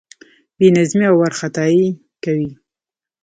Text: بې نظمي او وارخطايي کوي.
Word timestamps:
بې 0.57 0.67
نظمي 0.75 1.05
او 1.09 1.15
وارخطايي 1.19 1.85
کوي. 2.23 2.49